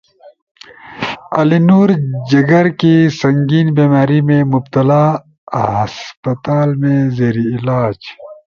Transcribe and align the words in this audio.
علی 1.39 1.59
نور 1.69 1.89
جگر 2.29 2.65
کی 2.79 2.93
سنگین 3.19 3.67
بیماری 3.77 4.19
میں 4.27 4.41
مبتلا 4.53 5.03
ہسپتال 5.75 6.69
میں 6.81 6.99
زیر 7.17 7.35
علاج 7.55 7.97